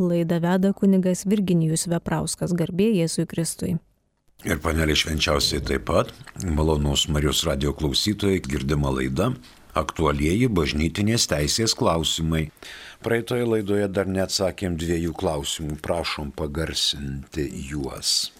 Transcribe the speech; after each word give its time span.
Laida 0.00 0.38
veda 0.40 0.72
kunigas 0.72 1.26
Virginijus 1.28 1.84
Veprauskas 1.90 2.54
garbė 2.56 2.88
Jėzui 2.96 3.26
Kristui. 3.28 3.76
Ir 4.48 4.56
panelė 4.64 4.94
švenčiausiai 4.96 5.60
taip 5.60 5.84
pat, 5.90 6.14
malonus 6.40 7.04
Marijos 7.12 7.42
radio 7.44 7.74
klausytojai, 7.76 8.40
girdima 8.40 8.88
laida, 8.88 9.26
aktualieji 9.76 10.48
bažnytinės 10.48 11.28
teisės 11.28 11.76
klausimai. 11.76 12.46
Praeitoje 13.04 13.44
laidoje 13.44 13.88
dar 13.92 14.08
neatsakėm 14.08 14.78
dviejų 14.80 15.12
klausimų, 15.20 15.76
prašom 15.84 16.32
pagarsinti 16.36 17.50
juos. 17.68 18.30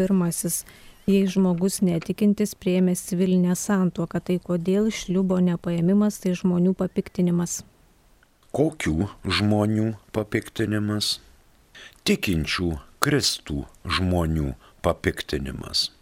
Pirmasis. 0.00 0.64
Jei 1.10 1.26
žmogus 1.26 1.80
netikintis 1.82 2.54
prieimė 2.54 2.94
civilinę 2.96 3.56
santuoką, 3.58 4.20
tai 4.24 4.38
kodėl 4.40 4.88
šliubo 4.94 5.40
nepaėmimas 5.42 6.20
tai 6.22 6.36
žmonių 6.38 6.72
papiktinimas? 6.78 7.60
Kokių 8.50 9.06
žmonių 9.30 9.92
papiktinimas? 10.10 11.20
Tikinčių 12.02 12.80
Kristų 13.00 13.62
žmonių 13.86 14.56
papiktinimas. 14.82 15.94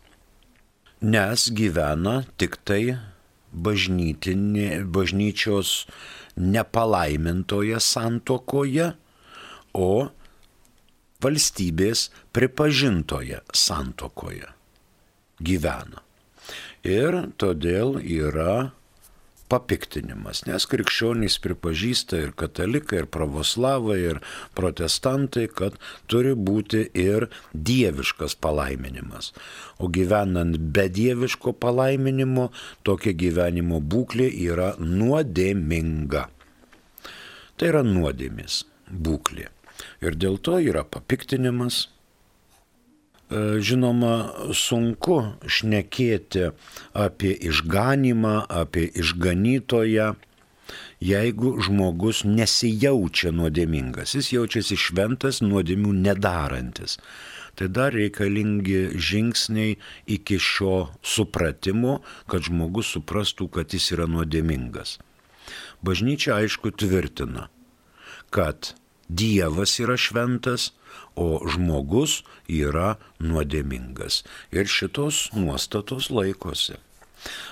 Nes 1.04 1.52
gyvena 1.54 2.24
tik 2.40 2.56
tai 2.64 2.96
bažnyčios 3.52 4.88
nepalaimintoje 6.38 7.80
santokoje, 7.84 8.94
o 9.74 10.08
valstybės 11.22 12.10
pripažintoje 12.32 13.40
santokoje 13.52 14.48
gyvena. 15.38 16.02
Ir 16.86 17.34
todėl 17.36 17.98
yra 18.00 18.72
papiktinimas, 19.48 20.44
nes 20.48 20.66
krikščionys 20.70 21.38
pripažįsta 21.44 22.20
ir 22.26 22.32
katalikai, 22.38 23.02
ir 23.02 23.08
pravoslavai, 23.12 23.98
ir 24.12 24.20
protestantai, 24.58 25.46
kad 25.48 25.76
turi 26.10 26.34
būti 26.36 26.84
ir 26.98 27.28
dieviškas 27.52 28.36
palaiminimas. 28.44 29.32
O 29.78 29.90
gyvenant 29.92 30.58
be 30.74 30.88
dieviško 30.92 31.54
palaiminimo, 31.60 32.48
tokia 32.86 33.16
gyvenimo 33.16 33.80
būklė 33.80 34.30
yra 34.48 34.74
nuodėminga. 34.78 36.26
Tai 37.58 37.70
yra 37.72 37.84
nuodėmis 37.86 38.62
būklė. 38.88 39.48
Ir 40.02 40.16
dėl 40.18 40.38
to 40.42 40.58
yra 40.62 40.84
papiktinimas, 40.84 41.86
žinoma, 43.30 44.32
sunku 44.56 45.18
šnekėti 45.44 46.48
apie 46.96 47.34
išganimą, 47.50 48.48
apie 48.48 48.88
išganytoją, 48.88 50.14
jeigu 51.00 51.54
žmogus 51.64 52.24
nesijaučia 52.24 53.32
nuodėmingas, 53.32 54.14
jis 54.16 54.32
jaučiasi 54.34 54.78
šventas, 54.80 55.42
nuodėmių 55.44 55.92
nedarantis. 56.00 56.98
Tai 57.58 57.66
dar 57.74 57.92
reikalingi 57.92 58.94
žingsniai 58.94 59.76
iki 60.06 60.38
šio 60.38 60.92
supratimo, 61.02 61.98
kad 62.30 62.46
žmogus 62.46 62.92
suprastų, 62.94 63.48
kad 63.50 63.74
jis 63.74 63.90
yra 63.96 64.06
nuodėmingas. 64.06 64.98
Bažnyčia 65.82 66.36
aišku 66.38 66.70
tvirtina, 66.78 67.48
kad 68.30 68.74
Dievas 69.08 69.78
yra 69.80 69.96
šventas, 69.96 70.70
o 71.16 71.42
žmogus 71.48 72.22
yra 72.48 72.96
nuodėmingas. 73.20 74.22
Ir 74.54 74.70
šitos 74.70 75.28
nuostatos 75.36 76.10
laikosi. 76.14 76.78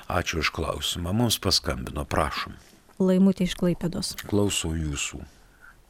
Ačiū 0.08 0.42
už 0.44 0.52
klausimą. 0.55 1.12
Mums 1.12 1.39
paskambino, 1.42 2.06
prašom. 2.06 2.55
Laimutė 3.02 3.44
iš 3.48 3.56
Klaipėdos. 3.61 4.14
Klausau 4.30 4.72
jūsų. 4.77 5.20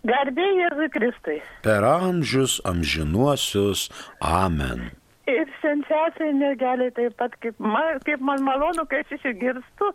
Garbė 0.07 0.47
Jėzui 0.61 0.87
Kristui. 0.95 1.41
Per 1.67 1.84
amžius 1.87 2.61
amžinuosius. 2.67 3.89
Amen. 4.23 4.89
Ir 5.27 5.49
sensiausiai 5.59 6.31
mergeliai 6.39 6.93
taip 6.95 7.17
pat, 7.19 7.34
kaip 7.43 7.59
man, 7.59 7.99
kaip 8.07 8.23
man 8.23 8.45
malonu, 8.47 8.84
kai 8.87 9.03
aš 9.03 9.17
išgirstu 9.19 9.88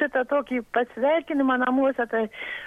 šitą 0.00 0.24
tokį 0.32 0.62
pasveikinimą 0.76 1.60
namuose. 1.64 2.06
Tai, 2.10 2.24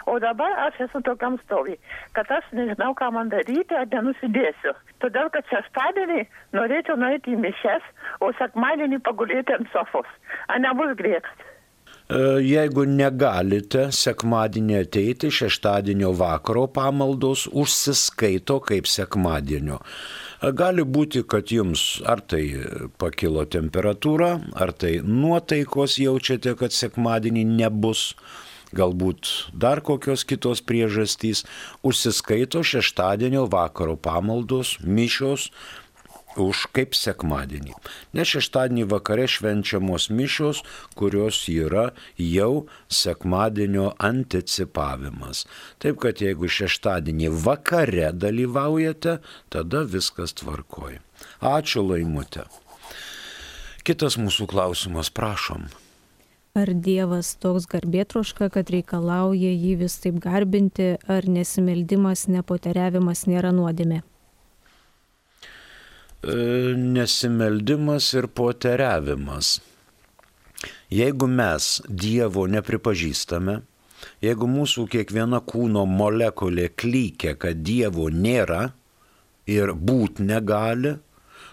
o 0.10 0.18
dabar 0.24 0.56
aš 0.68 0.84
esu 0.88 1.04
tokiam 1.06 1.40
stovi, 1.44 1.78
kad 2.18 2.30
aš 2.32 2.50
nežinau, 2.56 2.94
ką 3.00 3.12
man 3.16 3.34
daryti, 3.34 3.76
ar 3.78 3.90
nenusidėsiu. 3.94 4.76
Todėl, 5.04 5.32
kad 5.34 5.50
šeštadienį 5.52 6.22
norėčiau 6.58 7.00
nueiti 7.00 7.36
į 7.36 7.42
mišes, 7.48 7.90
o 8.24 8.32
sekmadienį 8.40 9.02
pagulėti 9.08 9.58
ant 9.58 9.74
sofos. 9.76 10.08
Ar 10.48 10.64
nebus 10.64 10.96
grėkas? 11.00 11.50
E, 12.12 12.20
jeigu 12.44 12.84
negalite 12.90 13.86
sekmadienį 13.96 14.76
ateiti, 14.82 15.30
šeštadienio 15.32 16.12
vakaro 16.20 16.66
pamaldos 16.76 17.46
užsiskaito 17.48 18.60
kaip 18.68 18.90
sekmadienio. 18.92 19.80
Gali 20.52 20.84
būti, 20.84 21.22
kad 21.24 21.54
jums 21.56 22.02
ar 22.04 22.20
tai 22.20 22.42
pakilo 23.00 23.46
temperatūra, 23.48 24.34
ar 24.59 24.74
tai 24.76 24.98
nuotaikos 25.00 25.96
jaučiate, 26.04 26.52
kad 26.59 26.76
sekmadienį 26.76 27.46
nebus 27.48 28.09
galbūt 28.76 29.30
dar 29.56 29.80
kokios 29.86 30.26
kitos 30.28 30.59
priežastys, 30.66 31.46
užsiskaito 31.86 32.59
šeštadienio 32.66 33.46
vakaro 33.48 33.96
pamaldos, 33.96 34.76
mišios, 34.84 35.48
už 36.40 36.68
kaip 36.76 36.96
sekmadienį. 36.98 37.76
Nes 38.18 38.30
šeštadienį 38.30 38.88
vakare 38.92 39.28
švenčiamos 39.30 40.10
mišios, 40.14 40.64
kurios 40.98 41.44
yra 41.52 41.92
jau 42.18 42.66
sekmadienio 42.88 43.94
anticipavimas. 44.00 45.46
Taip 45.84 46.02
kad 46.04 46.22
jeigu 46.24 46.50
šeštadienį 46.50 47.32
vakare 47.46 48.12
dalyvaujate, 48.14 49.20
tada 49.54 49.86
viskas 49.86 50.36
tvarkoja. 50.40 51.02
Ačiū 51.44 51.86
laimutė. 51.86 52.48
Kitas 53.84 54.16
mūsų 54.16 54.48
klausimas, 54.48 55.10
prašom. 55.12 55.68
Ar 56.54 56.70
Dievas 56.70 57.34
toks 57.42 57.66
garbėtroška, 57.66 58.52
kad 58.54 58.70
reikalauja 58.70 59.50
jį 59.50 59.74
vis 59.82 59.98
taip 60.04 60.20
garbinti, 60.22 60.94
ar 61.10 61.26
nesimeldimas, 61.26 62.28
nepoteriavimas 62.30 63.26
nėra 63.26 63.50
nuodėmė? 63.58 64.04
E, 66.24 66.36
nesimeldimas 66.78 68.14
ir 68.14 68.30
poteriavimas. 68.32 69.58
Jeigu 70.88 71.28
mes 71.28 71.82
Dievo 71.90 72.46
nepripažįstame, 72.48 73.58
jeigu 74.24 74.48
mūsų 74.48 74.86
kiekviena 74.94 75.42
kūno 75.44 75.84
molekulė 75.84 76.70
klykia, 76.80 77.34
kad 77.36 77.60
Dievo 77.68 78.08
nėra 78.08 78.70
ir 79.52 79.74
būt 79.76 80.22
negali, 80.24 80.94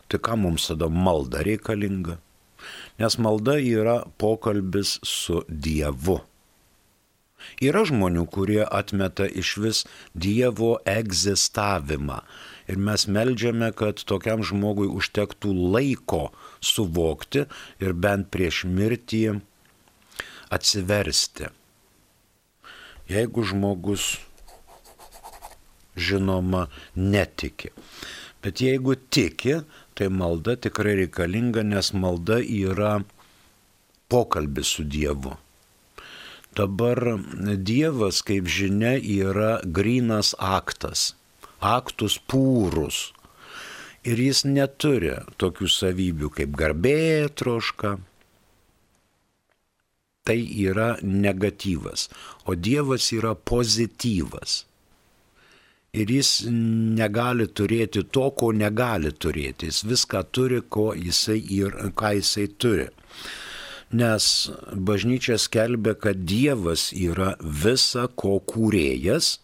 tai 0.06 0.22
ką 0.22 0.38
mums 0.38 0.68
tada 0.70 0.86
malda 0.86 1.42
reikalinga? 1.50 2.20
Nes 3.02 3.18
malda 3.18 3.58
yra 3.58 3.96
pokalbis 4.22 5.00
su 5.02 5.42
Dievu. 5.50 6.20
Yra 7.58 7.82
žmonių, 7.88 8.22
kurie 8.30 8.62
atmeta 8.62 9.26
iš 9.26 9.56
vis 9.58 9.82
Dievo 10.14 10.76
egzistavimą 10.86 12.22
Ir 12.70 12.78
mes 12.78 13.06
melžiame, 13.10 13.72
kad 13.74 13.98
tokiam 14.06 14.44
žmogui 14.46 14.86
užtektų 14.94 15.50
laiko 15.74 16.28
suvokti 16.62 17.46
ir 17.82 17.96
bent 17.98 18.28
prieš 18.30 18.62
mirtį 18.70 19.40
atsiversti. 20.54 21.50
Jeigu 23.10 23.42
žmogus, 23.50 24.12
žinoma, 25.98 26.68
netiki. 26.94 27.72
Bet 28.40 28.62
jeigu 28.62 28.94
tiki, 29.10 29.60
tai 29.98 30.06
malda 30.14 30.54
tikrai 30.54 30.94
reikalinga, 31.02 31.66
nes 31.66 31.90
malda 31.92 32.38
yra 32.38 33.00
pokalbis 34.10 34.76
su 34.76 34.86
Dievu. 34.86 35.34
Dabar 36.54 37.18
Dievas, 37.58 38.22
kaip 38.26 38.46
žinia, 38.46 38.94
yra 38.98 39.56
grinas 39.66 40.36
aktas 40.38 41.10
aktus 41.60 42.18
pūrus. 42.28 43.10
Ir 44.08 44.20
jis 44.20 44.46
neturi 44.48 45.12
tokių 45.40 45.68
savybių 45.68 46.30
kaip 46.38 46.56
garbė 46.56 47.28
troška. 47.36 47.98
Tai 50.24 50.38
yra 50.40 50.94
negatyvas, 51.02 52.08
o 52.48 52.54
Dievas 52.54 53.10
yra 53.16 53.34
pozityvas. 53.34 54.64
Ir 55.90 56.10
jis 56.12 56.44
negali 56.46 57.48
turėti 57.50 58.04
to, 58.14 58.28
ko 58.30 58.52
negali 58.54 59.10
turėti. 59.10 59.66
Jis 59.72 59.82
viską 59.90 60.22
turi, 60.30 60.60
ko 60.62 60.92
jisai 60.94 61.40
ir 61.56 61.74
ką 61.98 62.12
jisai 62.20 62.46
turi. 62.62 62.86
Nes 63.90 64.24
bažnyčia 64.70 65.34
skelbia, 65.40 65.96
kad 65.98 66.22
Dievas 66.30 66.92
yra 66.94 67.32
visa 67.42 68.06
ko 68.14 68.38
kūrėjas, 68.38 69.40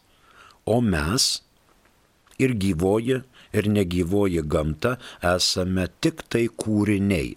o 0.70 0.78
mes 0.78 1.40
ir 2.42 2.54
gyvoji, 2.62 3.22
ir 3.56 3.68
negyvoji 3.72 4.42
gamta 4.52 4.96
esame 5.34 5.88
tik 6.00 6.26
tai 6.30 6.46
kūriniai. 6.62 7.34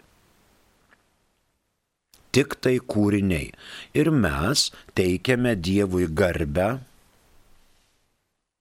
Tik 2.35 2.59
tai 2.61 2.77
kūriniai. 2.93 3.49
Ir 3.97 4.11
mes 4.13 4.69
teikiame 4.97 5.55
Dievui 5.57 6.05
garbę, 6.13 6.77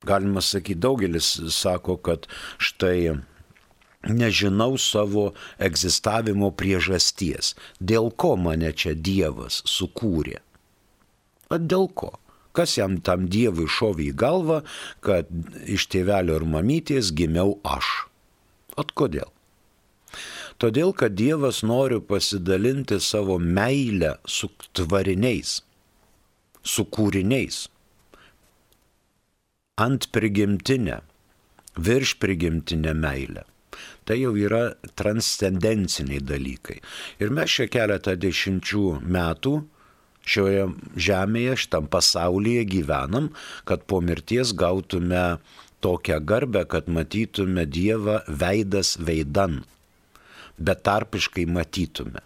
Galima 0.07 0.41
sakyti, 0.41 0.79
daugelis 0.79 1.41
sako, 1.51 1.97
kad 1.97 2.27
štai 2.59 3.19
nežinau 4.07 4.79
savo 4.79 5.33
egzistavimo 5.59 6.53
priežasties, 6.55 7.57
dėl 7.83 8.13
ko 8.15 8.37
mane 8.39 8.71
čia 8.73 8.95
Dievas 8.95 9.59
sukūrė. 9.67 10.39
At 11.51 11.67
dėl 11.67 11.89
ko? 11.99 12.13
Kas 12.59 12.75
jam 12.79 12.99
tam 13.07 13.29
Dievui 13.31 13.69
šovė 13.71 14.09
į 14.11 14.15
galvą, 14.19 14.61
kad 15.05 15.31
iš 15.71 15.87
tėvelio 15.95 16.41
ir 16.41 16.47
mamytės 16.55 17.13
gimiau 17.15 17.57
aš? 17.63 17.91
At 18.79 18.95
kodėl? 18.99 19.31
Todėl, 20.59 20.91
kad 21.01 21.15
Dievas 21.15 21.63
nori 21.63 22.01
pasidalinti 22.03 22.99
savo 22.99 23.37
meilę 23.39 24.17
su 24.27 24.51
tvariniais, 24.75 25.61
su 26.67 26.85
kūriniais, 26.97 27.61
ant 29.79 30.09
prigimtinę, 30.11 30.99
virš 31.79 32.17
prigimtinę 32.19 32.97
meilę 32.99 33.47
tai 34.09 34.23
jau 34.23 34.33
yra 34.41 34.73
transcendenciniai 34.97 36.23
dalykai. 36.25 36.79
Ir 37.21 37.33
mes 37.37 37.53
šią 37.53 37.67
keletą 37.75 38.15
dešimčių 38.17 38.85
metų 39.05 39.53
šioje 40.29 40.67
žemėje, 41.09 41.57
šitam 41.65 41.89
pasaulyje 41.91 42.67
gyvenam, 42.69 43.31
kad 43.69 43.87
po 43.89 44.01
mirties 44.05 44.53
gautume 44.57 45.39
tokią 45.85 46.21
garbę, 46.29 46.65
kad 46.69 46.89
matytume 46.89 47.65
Dievą 47.67 48.21
veidas 48.29 48.97
veidan, 49.01 49.63
betarpiškai 50.59 51.47
matytume. 51.47 52.23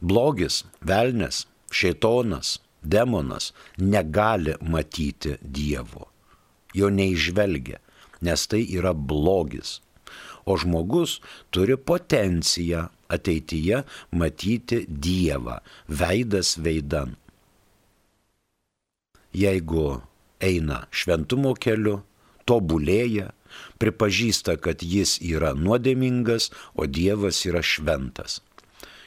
Blogis, 0.00 0.64
velnes, 0.82 1.44
šeitonas, 1.72 2.58
demonas 2.82 3.52
negali 3.78 4.56
matyti 4.60 5.38
Dievo, 5.40 6.08
jo 6.74 6.90
neižvelgia, 6.90 7.80
nes 8.24 8.46
tai 8.48 8.64
yra 8.76 8.92
blogis 8.96 9.78
o 10.44 10.56
žmogus 10.60 11.18
turi 11.54 11.76
potenciją 11.76 12.88
ateityje 13.08 13.82
matyti 14.12 14.84
Dievą, 14.88 15.60
veidas 15.88 16.56
veidan. 16.58 17.14
Jeigu 19.34 20.02
eina 20.44 20.84
šventumo 20.94 21.54
keliu, 21.58 22.02
tobulėja, 22.46 23.32
pripažįsta, 23.82 24.58
kad 24.60 24.82
jis 24.82 25.16
yra 25.22 25.54
nuodėmingas, 25.58 26.50
o 26.74 26.86
Dievas 26.86 27.42
yra 27.48 27.62
šventas. 27.64 28.40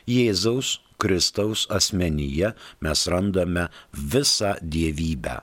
Jėzaus 0.07 0.77
Kristaus 0.97 1.67
asmenyje 1.69 2.53
mes 2.81 3.05
randame 3.11 3.67
visą 3.93 4.55
dievybę. 4.61 5.37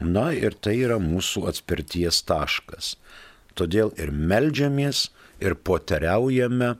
Na 0.00 0.30
ir 0.32 0.54
tai 0.56 0.78
yra 0.80 0.96
mūsų 1.02 1.44
atspirties 1.50 2.22
taškas. 2.28 2.94
Todėl 3.60 3.92
ir 4.00 4.12
melžiamės, 4.12 5.10
ir 5.44 5.56
poteriaujame, 5.68 6.74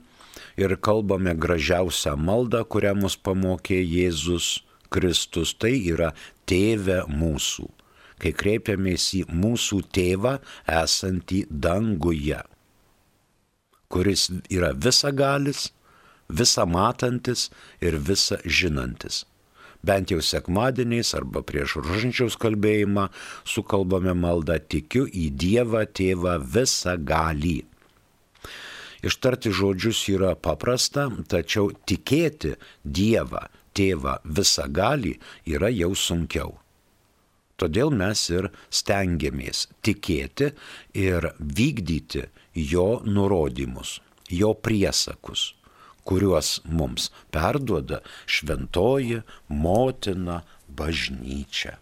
ir 0.57 0.75
kalbame 0.81 1.35
gražiausią 1.37 2.15
maldą, 2.17 2.63
kurią 2.65 2.95
mus 2.97 3.17
pamokė 3.17 3.77
Jėzus 3.81 4.63
Kristus. 4.93 5.53
Tai 5.53 5.73
yra 5.93 6.11
tėvė 6.49 7.03
mūsų, 7.09 7.67
kai 8.21 8.33
kreipiamės 8.37 9.11
į 9.21 9.25
mūsų 9.29 9.83
tėvą 9.93 10.37
esantį 10.81 11.45
danguje, 11.49 12.41
kuris 13.91 14.29
yra 14.49 14.73
visagalis, 14.73 15.69
visą 16.31 16.65
matantis 16.65 17.49
ir 17.83 17.99
visą 18.09 18.39
žinantis 18.45 19.25
bent 19.83 20.11
jau 20.13 20.21
sekmadieniais 20.21 21.13
arba 21.17 21.43
prieš 21.45 21.79
rožančiaus 21.85 22.37
kalbėjimą 22.41 23.07
sukalbame 23.47 24.13
maldą 24.17 24.57
tikiu 24.61 25.07
į 25.07 25.29
Dievą 25.43 25.85
tėvą 25.99 26.37
visą 26.55 26.97
galį. 26.97 27.59
Ištarti 29.01 29.49
žodžius 29.49 30.03
yra 30.13 30.35
paprasta, 30.37 31.07
tačiau 31.27 31.71
tikėti 31.89 32.53
Dievą 32.85 33.47
tėvą 33.73 34.19
visą 34.25 34.67
galį 34.69 35.15
yra 35.49 35.71
jau 35.73 35.93
sunkiau. 35.97 36.57
Todėl 37.57 37.91
mes 37.93 38.21
ir 38.33 38.49
stengiamės 38.73 39.67
tikėti 39.85 40.51
ir 40.97 41.29
vykdyti 41.37 42.25
jo 42.73 42.87
nurodymus, 43.05 43.99
jo 44.33 44.53
priesakus 44.57 45.51
kuriuos 46.07 46.59
mums 46.65 47.09
perduoda 47.33 48.01
šventoji 48.25 49.21
motina 49.47 50.41
bažnyčia. 50.67 51.77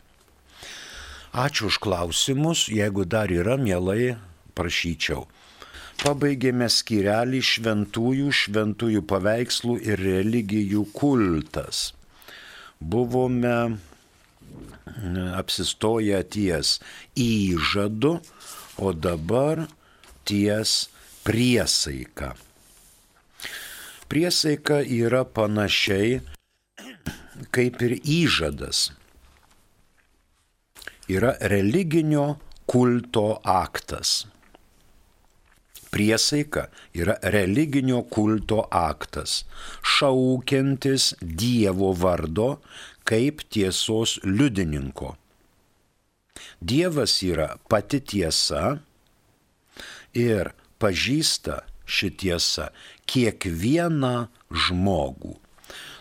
Ačiū 1.30 1.70
už 1.70 1.78
klausimus, 1.78 2.66
jeigu 2.74 3.06
dar 3.06 3.30
yra, 3.30 3.54
mielai 3.54 4.18
prašyčiau. 4.58 5.28
Pabaigėme 6.00 6.66
skirelį 6.72 7.42
šventųjų, 7.44 8.32
šventųjų 8.34 9.04
paveikslų 9.06 9.76
ir 9.84 10.02
religijų 10.02 10.88
kultas. 10.96 11.92
Buvome 12.80 13.78
apsistoję 15.38 16.24
ties 16.24 16.80
įžadu, 17.20 18.18
o 18.80 18.94
dabar 18.94 19.68
ties 20.26 20.88
priesaika. 21.28 22.34
Priesaika 24.10 24.80
yra 24.82 25.22
panašiai 25.22 26.16
kaip 27.54 27.78
ir 27.86 27.94
įžadas. 28.02 28.90
Yra 31.10 31.36
religinio 31.54 32.40
kulto 32.66 33.28
aktas. 33.46 34.26
Priesaika 35.94 36.68
yra 36.98 37.20
religinio 37.36 38.02
kulto 38.10 38.64
aktas, 38.74 39.44
šaukiantis 39.82 41.16
Dievo 41.22 41.94
vardo 41.94 42.50
kaip 43.06 43.46
tiesos 43.54 44.18
liudininko. 44.26 45.16
Dievas 46.62 47.22
yra 47.26 47.52
pati 47.70 48.02
tiesa 48.02 48.80
ir 50.18 50.54
pažįsta 50.82 51.62
šitiesa 51.90 52.70
kiekvieną 53.10 54.28
žmogų. 54.66 55.34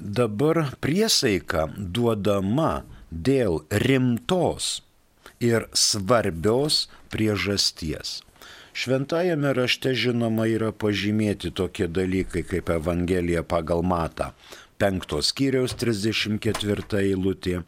Dabar 0.00 0.74
priesaika 0.82 1.68
duodama 1.76 2.82
dėl 3.12 3.60
rimtos 3.70 4.82
ir 5.38 5.68
svarbios 5.76 6.88
priežasties. 7.14 8.22
Šventajame 8.72 9.50
rašte 9.56 9.90
žinoma 9.98 10.46
yra 10.46 10.70
pažymėti 10.70 11.50
tokie 11.50 11.88
dalykai 11.90 12.44
kaip 12.46 12.70
Evangelija 12.70 13.42
pagal 13.42 13.82
Matą, 13.82 14.30
5 14.78 15.18
skyriaus 15.26 15.74
34 15.74 17.00
eilutė. 17.02 17.64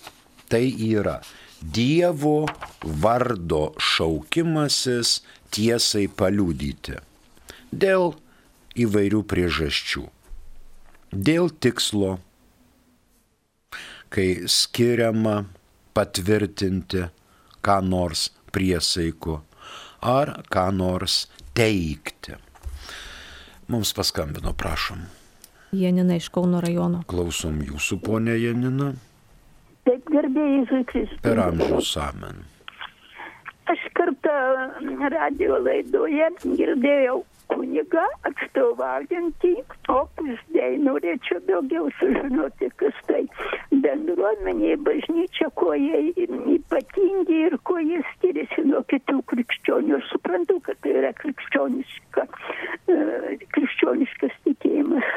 Tai 0.51 0.65
yra 0.91 1.21
Dievo 1.61 2.47
vardo 2.83 3.75
šaukimasis 3.77 5.21
tiesai 5.53 6.07
paliudyti. 6.09 6.97
Dėl 7.71 8.15
įvairių 8.81 9.21
priežasčių. 9.29 10.07
Dėl 11.11 11.51
tikslo, 11.61 12.19
kai 14.11 14.47
skiriama 14.47 15.45
patvirtinti 15.95 17.09
ką 17.61 17.81
nors 17.85 18.31
priesaiku 18.55 19.41
ar 20.01 20.41
ką 20.51 20.71
nors 20.75 21.27
teikti. 21.55 22.39
Mums 23.71 23.93
paskambino, 23.95 24.55
prašom. 24.57 25.05
Janina 25.73 26.17
iš 26.19 26.31
Kauno 26.35 26.59
rajono. 26.63 27.05
Klausom 27.07 27.61
jūsų, 27.63 28.01
ponė 28.03 28.35
Janina. 28.41 28.95
Taip 29.89 30.13
gerbėjai 30.13 30.57
Jėzui 30.59 30.85
Kristui. 30.93 31.21
Per 31.25 31.41
amžius 31.47 31.97
amen. 32.01 32.45
Aš 33.71 33.83
kartą 33.95 34.37
radio 35.13 35.61
laidoje 35.63 36.27
girdėjau 36.43 37.21
kunigą 37.51 38.03
atstovaujantį 38.29 39.53
opus 39.93 40.41
dei. 40.55 40.79
Norėčiau 40.85 41.41
daugiau 41.49 41.91
sužinoti, 41.99 42.71
kas 42.83 42.99
tai 43.09 43.23
bendruomenė, 43.85 44.77
bažnyčia, 44.87 45.51
kuo 45.59 45.75
jie 45.79 46.01
ypatingi 46.57 47.41
ir 47.49 47.59
kuo 47.67 47.79
jie 47.83 48.03
skiriasi 48.13 48.67
nuo 48.71 48.83
kitų 48.93 49.21
krikščionių. 49.33 49.99
Aš 49.99 50.11
suprantu, 50.15 50.59
kad 50.67 50.81
tai 50.85 50.97
yra 51.03 51.13
krikščioniška, 51.23 52.27
krikščioniškas 53.57 54.39
tikėjimas. 54.47 55.15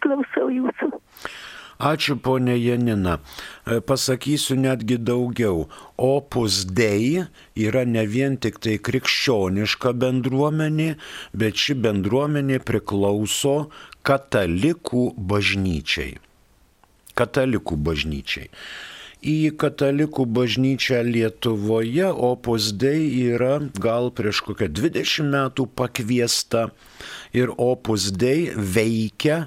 Klausau 0.00 0.48
jūsų. 0.48 0.94
Ačiū 1.80 2.18
ponė 2.20 2.58
Janina. 2.60 3.16
E, 3.64 3.80
pasakysiu 3.80 4.58
netgi 4.60 4.98
daugiau. 5.00 5.64
Opus 5.96 6.66
Dei 6.68 7.24
yra 7.56 7.86
ne 7.88 8.04
vien 8.04 8.36
tik 8.36 8.58
tai 8.60 8.76
krikščioniška 8.76 9.94
bendruomenė, 10.02 10.90
bet 11.32 11.56
ši 11.56 11.78
bendruomenė 11.86 12.60
priklauso 12.68 13.70
katalikų 14.04 15.06
bažnyčiai. 15.16 16.18
Katalikų 17.16 17.80
bažnyčiai. 17.88 18.50
Į 19.20 19.52
katalikų 19.60 20.24
bažnyčią 20.36 21.00
Lietuvoje 21.04 22.08
Opus 22.12 22.70
Dei 22.76 23.08
yra 23.32 23.58
gal 23.76 24.08
prieš 24.16 24.40
kokią 24.46 24.68
20 24.72 25.32
metų 25.32 25.66
pakviesta 25.76 26.68
ir 27.36 27.52
Opus 27.56 28.08
Dei 28.16 28.48
veikia 28.56 29.46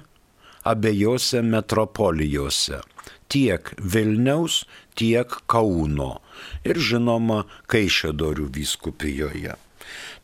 abiejose 0.64 1.42
metropolijose- 1.42 2.82
tiek 3.32 3.74
Vilniaus, 3.78 4.64
tiek 4.96 5.28
Kauno 5.48 6.22
ir 6.64 6.80
žinoma 6.80 7.44
Kaišėdorių 7.68 8.48
vyskupijoje. 8.58 9.56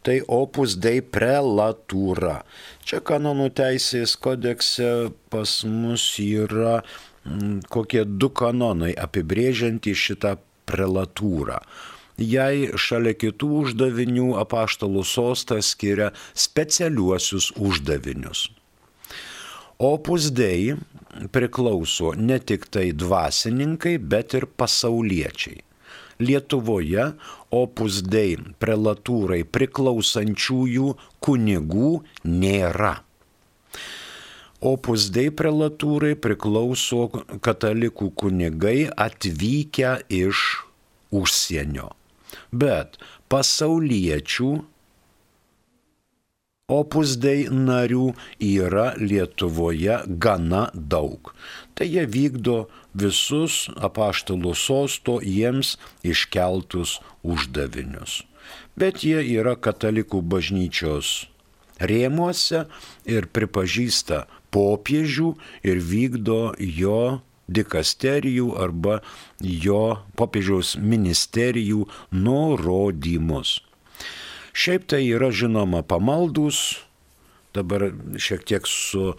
Tai 0.03 0.17
opus 0.27 0.75
dei 0.75 1.01
prelatūra. 1.01 2.43
Čia 2.85 3.01
kanonų 3.03 3.49
teisės 3.51 4.15
kodekse 4.15 5.11
pas 5.29 5.63
mus 5.63 6.15
yra 6.23 6.83
m, 7.25 7.59
kokie 7.67 8.05
du 8.05 8.29
kanonai 8.29 8.93
apibrėžiantys 8.95 9.97
šitą 10.07 10.37
prelatūrą 10.69 11.59
jai 12.19 12.69
šalia 12.75 13.15
kitų 13.15 13.49
uždavinių 13.63 14.33
apaštalų 14.41 15.03
sostas 15.07 15.73
skiria 15.73 16.11
specialiuosius 16.35 17.51
uždavinius. 17.55 18.49
Opus 19.79 20.25
Dei 20.35 20.75
priklauso 21.31 22.09
ne 22.11 22.35
tik 22.43 22.65
tai 22.67 22.89
dvasininkai, 22.91 23.93
bet 24.11 24.33
ir 24.35 24.43
pasauliečiai. 24.59 25.61
Lietuvoje 26.19 27.05
Opus 27.55 28.01
Dei 28.03 28.33
prelatūrai 28.59 29.45
priklausančiųjų 29.47 30.89
kunigų 31.23 31.91
nėra. 32.27 32.91
Opus 34.59 35.05
Dei 35.15 35.31
prelatūrai 35.31 36.17
priklauso 36.19 37.05
katalikų 37.39 38.09
kunigai 38.19 38.89
atvykę 39.07 39.93
iš 40.11 40.41
užsienio. 41.15 41.93
Bet 42.51 42.99
pasauliečių 43.31 44.51
Opus 46.69 47.15
Dei 47.17 47.47
narių 47.49 48.11
yra 48.45 48.91
Lietuvoje 49.01 50.03
gana 50.21 50.67
daug. 50.73 51.33
Tai 51.73 51.87
jie 51.89 52.05
vykdo 52.05 52.59
visus 52.93 53.65
apaštalų 53.77 54.53
sosto 54.53 55.17
jiems 55.23 55.77
iškeltus 56.05 56.99
uždavinius. 57.25 58.21
Bet 58.77 59.03
jie 59.03 59.23
yra 59.39 59.55
katalikų 59.57 60.21
bažnyčios 60.21 61.29
rėmuose 61.79 62.65
ir 63.07 63.27
pripažįsta 63.33 64.25
popiežių 64.53 65.33
ir 65.67 65.81
vykdo 65.89 66.41
jo 66.59 67.21
dikasterijų 67.49 68.51
arba 68.61 68.99
jo 69.41 69.83
popiežiaus 70.19 70.75
ministerijų 70.77 71.87
nurodymus. 72.13 73.57
Šiaip 74.59 74.89
tai 74.91 75.05
yra 75.07 75.29
žinoma 75.31 75.83
pamaldus, 75.87 76.79
dabar 77.55 77.89
šiek 78.19 78.43
tiek 78.49 78.67
su, 78.67 79.13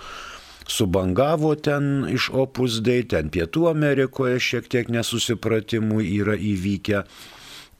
subangavo 0.68 1.54
ten 1.56 2.06
iš 2.12 2.28
Opus 2.44 2.80
Dei, 2.84 3.06
ten 3.08 3.32
Pietų 3.32 3.70
Amerikoje 3.70 4.40
šiek 4.50 4.68
tiek 4.72 4.90
nesusipratimų 4.92 6.02
yra 6.04 6.36
įvykę 6.36 7.04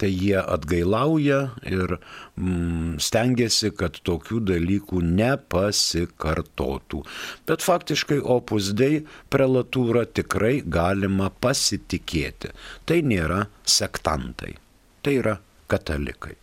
tai 0.01 0.09
jie 0.17 0.39
atgailauja 0.41 1.41
ir 1.69 1.99
mm, 1.99 2.97
stengiasi, 3.05 3.73
kad 3.77 4.01
tokių 4.07 4.41
dalykų 4.49 5.03
nepasikartotų. 5.05 7.03
Bet 7.49 7.65
faktiškai 7.67 8.21
Opus 8.37 8.73
Dei 8.77 9.03
prelatūrą 9.33 10.07
tikrai 10.17 10.61
galima 10.65 11.29
pasitikėti. 11.45 12.55
Tai 12.89 13.03
nėra 13.13 13.45
sektantai, 13.79 14.57
tai 15.05 15.19
yra 15.21 15.37
katalikai. 15.71 16.39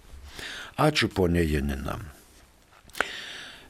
Ačiū 0.78 1.10
ponė 1.10 1.42
Janina. 1.42 1.98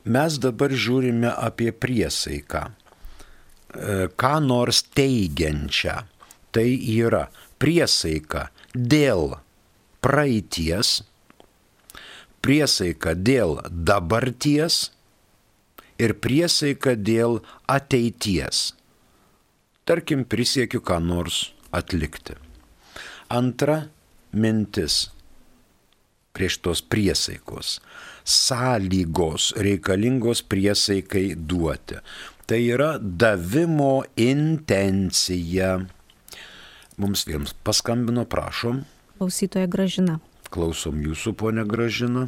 Mes 0.07 0.35
dabar 0.43 0.73
žiūrime 0.75 1.31
apie 1.31 1.71
priesaiką. 1.71 2.67
E, 2.67 4.07
ką 4.11 4.33
nors 4.43 4.83
teigiančią. 4.95 5.95
Tai 6.51 6.67
yra 6.91 7.27
priesaika 7.59 8.47
dėl 8.73 9.37
praeities, 10.03 11.01
priesaika 12.43 13.13
dėl 13.15 13.59
dabarties 13.67 14.79
ir 15.99 16.15
priesaika 16.23 16.95
dėl 16.95 17.41
ateities. 17.71 18.71
Tarkim, 19.87 20.23
prisiekiu 20.27 20.83
ką 20.83 20.99
nors 21.03 21.51
atlikti. 21.71 22.35
Antra 23.31 23.85
mintis 24.31 25.07
prieš 26.37 26.59
tos 26.65 26.83
priesaikos. 26.85 27.79
Sąlygos 28.27 29.53
reikalingos 29.57 30.43
priesaikai 30.45 31.31
duoti. 31.35 31.97
Tai 32.47 32.59
yra 32.63 32.95
davimo 33.01 34.03
intencija. 34.15 35.77
Mums 36.97 37.25
vienas 37.27 37.53
paskambino, 37.63 38.23
prašom. 38.25 38.83
Klausytoja 39.17 39.67
Gražina. 39.67 40.19
Klausom 40.53 41.01
jūsų, 41.03 41.33
ponė 41.37 41.65
Gražina. 41.67 42.27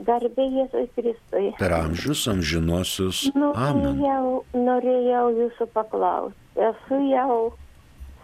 Garbė 0.00 0.46
Jėzui 0.48 0.86
Kristui. 0.96 1.50
Per 1.58 1.74
amžius 1.76 2.22
amžinosius. 2.32 3.26
Nu, 3.36 3.50
Amen. 3.52 4.00
Jau 4.00 4.40
norėjau 4.56 5.26
jūsų 5.36 5.66
paklausti. 5.74 6.38
Esu 6.70 7.00
jau 7.10 7.36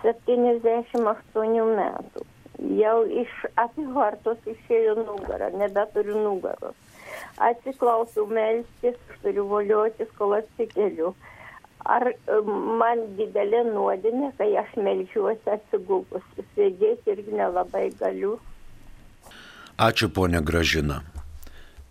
78 0.07 1.76
metų. 1.76 2.25
Jau 2.57 3.05
iš 3.05 3.33
apyvartos 3.61 4.41
išėjo 4.49 4.97
nugarą, 5.03 5.51
nebeturiu 5.61 6.17
nugaros. 6.25 6.77
Atsiklausiu 7.37 8.25
melstis, 8.33 8.97
turiu 9.23 9.45
voliotis, 9.51 10.09
kol 10.17 10.39
atsikeliu. 10.39 11.13
Ar 11.87 12.09
man 12.81 13.03
didelė 13.19 13.61
nuodėmė, 13.69 14.33
kai 14.39 14.49
aš 14.59 14.73
melžiuosi 14.81 15.53
atsigugus. 15.53 16.25
Sėdėti 16.57 17.13
irgi 17.13 17.37
nelabai 17.37 17.91
galiu. 18.00 18.39
Ačiū, 19.76 20.09
ponė 20.09 20.41
Gražina. 20.41 21.02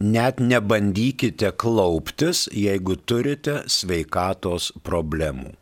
Net 0.02 0.42
nebandykite 0.44 1.54
klauptis, 1.56 2.48
jeigu 2.52 2.98
turite 2.98 3.62
sveikatos 3.72 4.74
problemų. 4.84 5.54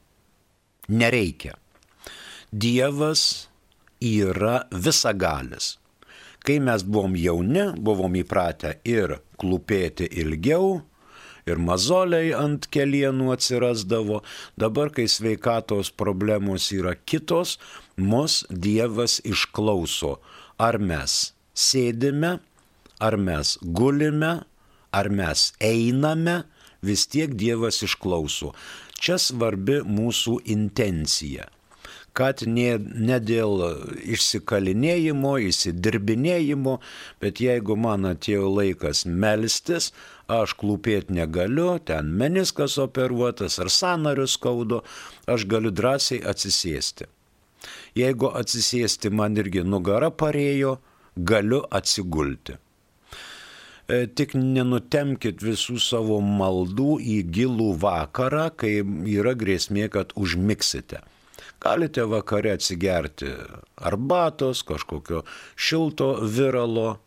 Nereikia. 0.89 1.53
Dievas 2.49 3.49
yra 4.03 4.63
visagalis. 4.71 5.77
Kai 6.43 6.59
mes 6.59 6.83
buvom 6.83 7.15
jauni, 7.15 7.69
buvom 7.79 8.17
įpratę 8.19 8.75
ir 8.83 9.15
klūpėti 9.39 10.09
ilgiau, 10.19 10.81
ir 11.47 11.59
mazoliai 11.59 12.33
ant 12.35 12.67
kelienų 12.71 13.31
atsirasdavo. 13.35 14.21
Dabar, 14.59 14.91
kai 14.95 15.07
sveikatos 15.11 15.91
problemos 15.95 16.69
yra 16.75 16.95
kitos, 16.95 17.57
mus 17.97 18.43
Dievas 18.49 19.19
išklauso. 19.23 20.17
Ar 20.59 20.79
mes 20.79 21.33
sėdime, 21.55 22.37
ar 22.99 23.17
mes 23.17 23.57
gulime, 23.63 24.33
ar 24.93 25.09
mes 25.09 25.51
einame, 25.63 26.43
vis 26.83 27.07
tiek 27.07 27.33
Dievas 27.39 27.81
išklauso. 27.87 28.53
Čia 29.03 29.19
svarbi 29.19 29.81
mūsų 29.83 30.39
intencija 30.53 31.49
kad 32.17 32.43
ne, 32.45 32.77
ne 32.77 33.17
dėl 33.19 33.63
išsikalinėjimo, 34.15 35.33
įsidirbinėjimo, 35.49 36.77
bet 37.23 37.41
jeigu 37.41 37.77
man 37.79 38.05
atėjo 38.13 38.51
laikas 38.53 39.03
melstis, 39.09 39.91
aš 40.29 40.53
klūpėti 40.61 41.17
negaliu, 41.17 41.79
ten 41.81 42.13
meniskas 42.21 42.77
operuotas 42.81 43.59
ar 43.59 43.71
sanarius 43.73 44.37
skaudo, 44.37 44.83
aš 45.27 45.47
galiu 45.49 45.73
drąsiai 45.73 46.21
atsisėsti. 46.21 47.09
Jeigu 47.97 48.29
atsisėsti 48.29 49.09
man 49.13 49.37
irgi 49.39 49.63
nugara 49.65 50.11
parėjo, 50.11 50.77
galiu 51.15 51.63
atsigulti. 51.71 52.57
E, 53.83 54.05
tik 54.07 54.33
nenutemkit 54.37 55.41
visų 55.43 55.75
savo 55.83 56.19
maldų 56.23 56.97
į 57.03 57.17
gilų 57.35 57.73
vakarą, 57.81 58.47
kai 58.55 58.77
yra 59.11 59.33
grėsmė, 59.39 59.89
kad 59.91 60.15
užmiksite. 60.15 61.01
Galite 61.61 62.03
vakare 62.09 62.53
atsigerti 62.57 63.31
arbatos, 63.75 64.63
kažkokio 64.67 65.23
šilto 65.55 66.09
viralo. 66.23 66.97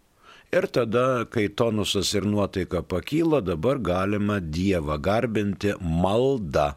Ir 0.54 0.68
tada, 0.70 1.26
kai 1.30 1.48
tonusas 1.48 2.14
ir 2.14 2.24
nuotaika 2.24 2.82
pakyla, 2.82 3.42
dabar 3.42 3.78
galima 3.82 4.38
Dievą 4.40 4.96
garbinti 5.02 5.74
malda. 5.80 6.76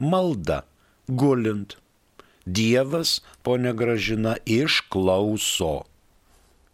Malda, 0.00 0.62
gulint. 1.06 1.76
Dievas, 2.46 3.20
ponė 3.44 3.76
Gražina, 3.78 4.34
išklauso. 4.48 5.84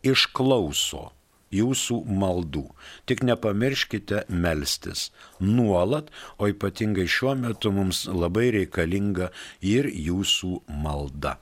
Išklauso 0.07 1.09
jūsų 1.55 1.99
maldų. 2.21 2.65
Tik 3.09 3.25
nepamirškite 3.29 4.25
melstis 4.29 5.09
nuolat, 5.41 6.13
o 6.39 6.49
ypatingai 6.51 7.09
šiuo 7.09 7.35
metu 7.39 7.73
mums 7.75 8.07
labai 8.09 8.51
reikalinga 8.59 9.31
ir 9.65 9.89
jūsų 9.89 10.55
malda. 10.85 11.39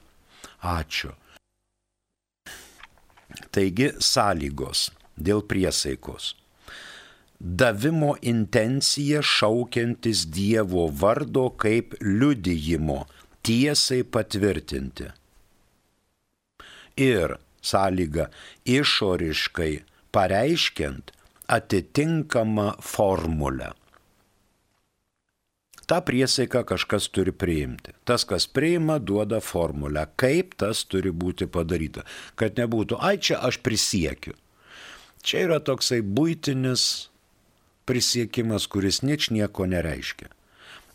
Ačiū. 0.63 1.13
Taigi 3.53 3.91
sąlygos 4.01 4.89
dėl 5.17 5.43
priesaikos. 5.45 6.33
Davimo 7.37 8.15
intencija 8.21 9.21
šaukiantis 9.21 10.23
Dievo 10.33 10.87
vardo 10.89 11.51
kaip 11.61 11.93
liudijimo 12.01 13.03
tiesai 13.45 14.01
patvirtinti. 14.03 15.11
Ir 16.97 17.35
sąlyga 17.61 18.25
išoriškai 18.65 19.73
pareiškiant 20.11 21.11
atitinkamą 21.47 22.71
formulę. 22.81 23.71
Ta 25.87 26.01
priesaiką 26.03 26.65
kažkas 26.67 27.07
turi 27.15 27.31
priimti. 27.31 27.93
Tas, 28.03 28.25
kas 28.27 28.43
priima, 28.51 28.97
duoda 28.99 29.39
formulę, 29.39 30.03
kaip 30.19 30.57
tas 30.59 30.83
turi 30.83 31.13
būti 31.15 31.47
padaryta. 31.47 32.03
Kad 32.35 32.59
nebūtų, 32.59 32.99
ai 32.99 33.15
čia 33.15 33.39
aš 33.39 33.61
prisiekiu. 33.63 34.35
Čia 35.23 35.45
yra 35.45 35.61
toksai 35.63 36.01
būtinis 36.03 37.07
prisiekimas, 37.87 38.67
kuris 38.67 38.99
nič 38.99 39.29
nieko 39.31 39.63
nereiškia. 39.63 40.27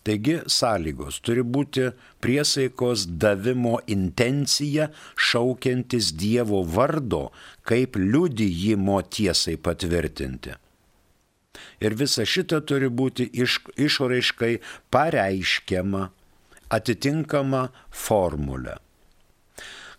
Taigi 0.02 0.40
sąlygos 0.50 1.20
turi 1.22 1.44
būti 1.46 1.90
priesaikos 2.24 3.04
davimo 3.22 3.76
intencija 3.86 4.88
šaukiantis 5.14 6.10
Dievo 6.18 6.64
vardo 6.66 7.28
kaip 7.68 7.98
liudijimo 8.00 8.98
tiesai 9.06 9.54
patvirtinti. 9.62 10.56
Ir 11.82 11.94
visa 11.98 12.26
šita 12.26 12.60
turi 12.66 12.88
būti 12.90 13.28
iš, 13.44 13.60
išoraiškai 13.78 14.52
pareiškiama 14.90 16.08
atitinkama 16.72 17.68
formulė. 17.90 18.78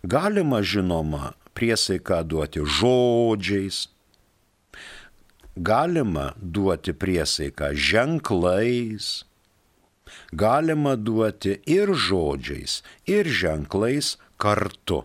Galima 0.04 0.60
žinoma 0.60 1.32
priesaiką 1.56 2.20
duoti 2.28 2.64
žodžiais, 2.78 3.86
galima 5.56 6.32
duoti 6.36 6.92
priesaiką 6.92 7.70
ženklais, 7.72 9.22
galima 10.32 10.94
duoti 10.96 11.58
ir 11.70 11.94
žodžiais, 11.94 12.82
ir 13.06 13.28
ženklais 13.28 14.16
kartu. 14.40 15.04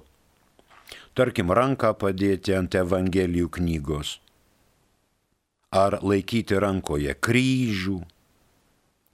Tarkim, 1.17 1.52
ranką 1.52 1.93
padėti 2.00 2.56
ant 2.56 2.76
Evangelijų 2.80 3.50
knygos, 3.60 4.19
ar 5.76 6.00
laikyti 6.06 6.60
rankoje 6.62 7.13
kryžių, 7.13 8.00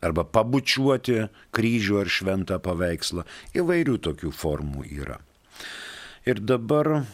arba 0.05 0.25
pabučiuoti 0.27 1.25
kryžių 1.55 2.01
ar 2.03 2.11
šventą 2.11 2.59
paveikslą. 2.61 3.25
Įvairių 3.57 3.97
tokių 4.05 4.33
formų 4.35 4.85
yra. 5.01 5.17
Ir 6.29 6.41
dabar 6.41 7.05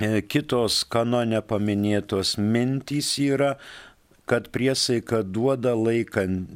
E, 0.00 0.22
kitos 0.24 0.82
kanone 0.88 1.42
paminėtos 1.44 2.38
mintys 2.40 3.10
yra, 3.20 3.58
kad 4.24 4.48
priesaika 4.54 5.20
duoda 5.20 5.74
laikant, 5.76 6.48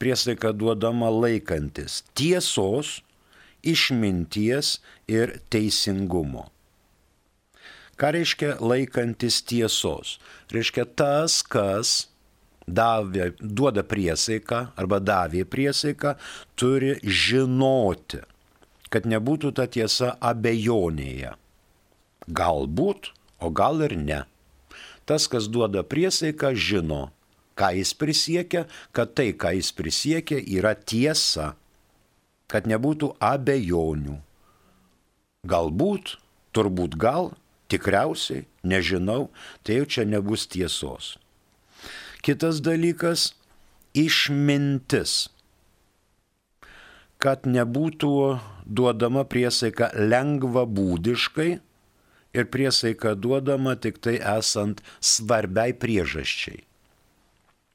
priesaika 0.00 0.52
duodama 0.52 1.10
laikantis 1.12 2.02
tiesos, 2.18 3.00
išminties 3.64 4.78
ir 5.10 5.38
teisingumo. 5.52 6.48
Ką 7.94 8.10
reiškia 8.16 8.56
laikantis 8.58 9.38
tiesos? 9.46 10.18
Reiškia 10.50 10.84
tas, 10.98 11.38
kas 11.46 12.08
davė, 12.66 13.30
duoda 13.38 13.84
priesaiką 13.86 14.64
arba 14.74 14.98
davė 14.98 15.44
priesaiką, 15.46 16.16
turi 16.58 16.96
žinoti, 17.04 18.24
kad 18.90 19.06
nebūtų 19.06 19.54
ta 19.54 19.70
tiesa 19.70 20.16
abejonėje 20.18 21.36
Galbūt, 22.28 23.12
o 23.44 23.50
gal 23.52 23.82
ir 23.84 23.96
ne. 24.00 24.22
Tas, 25.04 25.28
kas 25.28 25.48
duoda 25.52 25.84
priesaiką, 25.84 26.54
žino, 26.56 27.10
ką 27.58 27.70
jis 27.78 27.94
prisiekia, 27.98 28.64
kad 28.94 29.14
tai, 29.18 29.32
ką 29.32 29.54
jis 29.58 29.70
prisiekia, 29.76 30.40
yra 30.40 30.74
tiesa, 30.74 31.54
kad 32.50 32.68
nebūtų 32.70 33.14
abejonių. 33.22 34.18
Galbūt, 35.48 36.16
turbūt 36.56 36.96
gal, 37.00 37.32
tikriausiai, 37.72 38.46
nežinau, 38.64 39.28
tai 39.62 39.80
jau 39.80 39.88
čia 39.88 40.06
nebus 40.08 40.46
tiesos. 40.48 41.16
Kitas 42.24 42.62
dalykas- 42.64 43.34
išmintis. 44.06 45.28
Kad 47.18 47.44
nebūtų 47.44 48.40
duodama 48.66 49.24
priesaika 49.24 49.90
lengva 49.94 50.64
būdiškai, 50.66 51.60
ir 52.34 52.50
priesaika 52.50 53.14
duodama 53.14 53.76
tik 53.78 54.00
tai 54.02 54.18
esant 54.18 54.82
svarbiai 55.00 55.72
priežasčiai. 55.72 56.64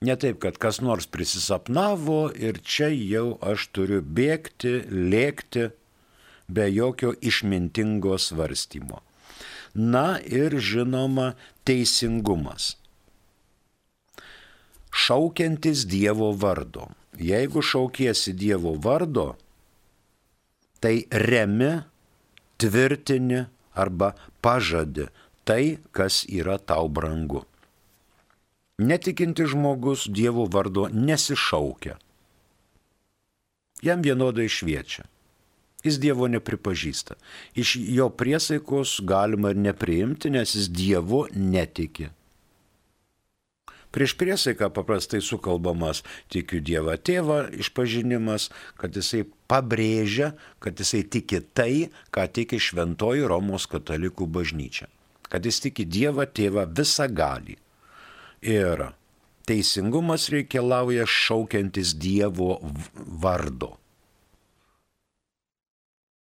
Ne 0.07 0.13
taip, 0.15 0.37
kad 0.39 0.55
kas 0.55 0.77
nors 0.79 1.09
prisisapnavo 1.11 2.29
ir 2.47 2.61
čia 2.63 2.87
jau 2.87 3.33
aš 3.43 3.65
turiu 3.75 3.97
bėgti, 3.99 4.71
lėkti 4.87 5.65
be 6.47 6.67
jokio 6.71 7.11
išmintingo 7.31 8.15
svarstymo. 8.15 9.01
Na 9.75 10.05
ir 10.23 10.55
žinoma 10.69 11.33
teisingumas. 11.67 12.69
Šaukiantis 15.03 15.83
Dievo 15.91 16.31
vardo. 16.31 16.87
Jeigu 17.19 17.59
šaukiesi 17.59 18.31
Dievo 18.39 18.77
vardo, 18.79 19.33
tai 20.79 20.95
remi, 21.11 21.73
tvirtini, 22.55 23.43
arba 23.75 24.13
pažadi 24.39 25.11
tai, 25.43 25.63
kas 25.91 26.23
yra 26.23 26.55
tau 26.55 26.87
brangu. 26.87 27.48
Netikinti 28.79 29.43
žmogus 29.43 30.07
Dievo 30.07 30.45
vardo 30.47 30.87
nesišaukia. 30.87 31.97
Jam 33.83 34.03
vienodai 34.03 34.47
šviečia. 34.47 35.03
Jis 35.83 35.99
Dievo 35.99 36.27
nepripažįsta. 36.31 37.15
Iš 37.59 37.75
jo 37.79 38.07
priesaikos 38.11 38.99
galima 39.03 39.51
ir 39.51 39.59
nepriimti, 39.59 40.31
nes 40.31 40.55
jis 40.55 40.71
Dievu 40.71 41.25
netiki. 41.35 42.09
Prieš 43.91 44.13
priesaiką 44.15 44.69
paprastai 44.69 45.19
sukalbamas 45.25 46.03
tikiu 46.29 46.59
Dievą 46.61 46.93
tėvą 47.01 47.39
išpažinimas, 47.57 48.51
kad 48.77 48.93
jisai 48.93 49.23
pabrėžia, 49.49 50.35
kad 50.61 50.77
jisai 50.77 51.01
tiki 51.03 51.41
tai, 51.41 51.89
ką 52.13 52.27
tiki 52.29 52.61
šventoji 52.61 53.25
Romos 53.25 53.65
katalikų 53.67 54.29
bažnyčia. 54.29 54.85
Kad 55.25 55.43
jis 55.43 55.59
tiki 55.65 55.87
Dievą 55.89 56.29
tėvą 56.29 56.69
visą 56.69 57.09
gali. 57.09 57.57
Ir 58.45 58.91
teisingumas 59.49 60.29
reikalauja 60.31 61.07
šaukiantis 61.09 61.95
Dievo 61.99 62.59
vardo. 62.93 63.73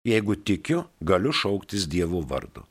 Jeigu 0.08 0.38
tikiu, 0.39 0.86
galiu 1.03 1.36
šauktis 1.36 1.86
Dievo 1.91 2.23
vardu 2.23 2.63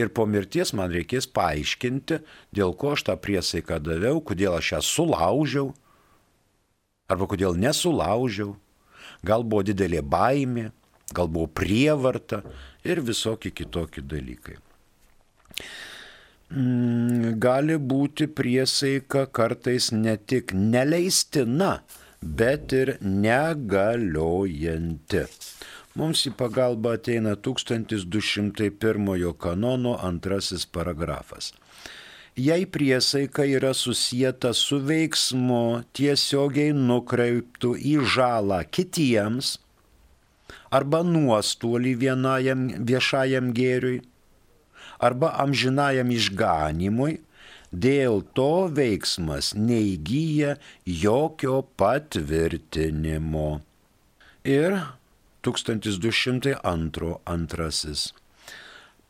ir 0.00 0.10
po 0.14 0.26
mirties 0.28 0.72
man 0.76 0.92
reikės 0.94 1.28
paaiškinti, 1.36 2.20
dėl 2.56 2.74
ko 2.78 2.94
aš 2.94 3.06
tą 3.08 3.16
priesaiką 3.20 3.80
daviau, 3.84 4.22
kodėl 4.24 4.56
aš 4.58 4.72
ją 4.74 4.82
sulaužiau, 4.86 5.70
arba 7.10 7.28
kodėl 7.30 7.58
nesulaužiau. 7.60 8.56
Gal 9.26 9.44
buvo 9.44 9.64
didelė 9.66 10.00
baimė, 10.06 10.70
gal 11.12 11.28
buvo 11.28 11.50
prievarta 11.60 12.40
ir 12.86 13.02
visokie 13.04 13.50
kitokie 13.52 14.04
dalykai. 14.06 14.56
Mm, 16.50 17.38
gali 17.38 17.76
būti 17.78 18.26
priesaika 18.26 19.30
kartais 19.30 19.94
ne 19.94 20.18
tik 20.18 20.50
neleistina, 20.50 21.86
bet 22.20 22.74
ir 22.74 22.98
negaliojanti. 23.00 25.30
Mums 25.94 26.26
į 26.26 26.34
pagalbą 26.34 26.98
ateina 26.98 27.38
1201 27.38 29.30
kanono 29.38 29.94
antrasis 30.10 30.66
paragrafas. 30.66 31.54
Jei 32.34 32.66
priesaika 32.66 33.46
yra 33.46 33.70
susijęta 33.74 34.54
su 34.54 34.78
veiksmu 34.90 35.82
tiesiogiai 35.94 36.72
nukreiptų 36.74 37.76
į 37.78 38.00
žalą 38.14 38.64
kitiems 38.74 39.58
arba 40.70 41.02
nuostolį 41.06 41.94
vienajam 42.04 42.70
viešajam 42.90 43.52
gėriui 43.54 44.02
arba 45.00 45.32
amžinajam 45.42 46.12
išganimui, 46.12 47.18
dėl 47.72 48.22
to 48.36 48.68
veiksmas 48.74 49.52
neįgyja 49.56 50.56
jokio 50.84 51.62
patvirtinimo. 51.80 53.60
Ir 54.44 54.80
1202 55.46 57.12
antrasis. 57.24 58.10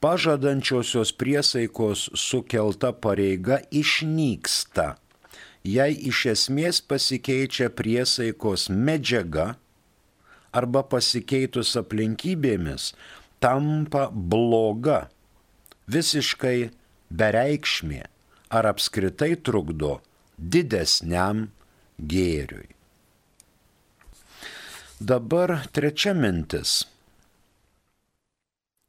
Pažadančiosios 0.00 1.12
priesaikos 1.12 2.06
sukelta 2.16 2.92
pareiga 2.96 3.60
išnyksta, 3.68 4.94
jei 5.60 5.92
iš 6.08 6.24
esmės 6.32 6.80
pasikeičia 6.80 7.68
priesaikos 7.76 8.70
medžiaga 8.72 9.50
arba 10.56 10.82
pasikeitus 10.88 11.74
aplinkybėmis 11.76 12.94
tampa 13.44 14.08
bloga, 14.12 15.08
visiškai 15.94 16.70
bereikšmė 17.10 18.02
ar 18.58 18.64
apskritai 18.72 19.32
trukdo 19.46 19.92
didesniam 20.38 21.48
gėriui. 22.12 22.68
Dabar 25.00 25.66
trečia 25.72 26.14
mintis. 26.14 26.86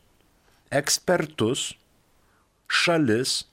ekspertus, 0.71 1.73
šalis 2.67 3.45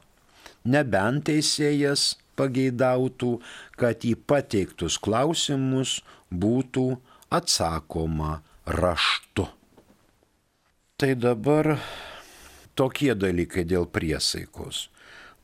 nebent 0.64 1.28
teisėjas 1.28 2.14
pageidautų, 2.36 3.36
kad 3.80 4.04
į 4.04 4.16
pateiktus 4.28 4.98
klausimus 5.00 6.00
būtų 6.30 6.88
atsakoma 7.32 8.40
raštu. 8.66 9.46
Tai 10.96 11.12
dabar 11.20 11.76
tokie 12.76 13.12
dalykai 13.14 13.66
dėl 13.68 13.88
priesaikos. 13.88 14.88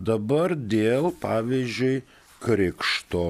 Dabar 0.01 0.55
dėl, 0.57 1.13
pavyzdžiui, 1.23 2.03
krikšto. 2.43 3.27